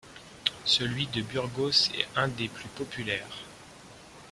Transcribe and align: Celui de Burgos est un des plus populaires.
Celui 0.65 1.05
de 1.05 1.21
Burgos 1.21 1.91
est 1.93 2.07
un 2.15 2.27
des 2.27 2.47
plus 2.47 2.67
populaires. 2.69 3.45